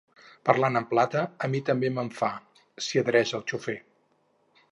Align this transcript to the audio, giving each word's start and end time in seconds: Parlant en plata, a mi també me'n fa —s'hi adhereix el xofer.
Parlant 0.49 0.79
en 0.79 0.85
plata, 0.93 1.21
a 1.47 1.49
mi 1.55 1.61
també 1.67 1.91
me'n 1.99 2.09
fa 2.21 2.31
—s'hi 2.85 3.03
adhereix 3.05 3.35
el 3.41 3.47
xofer. 3.53 3.79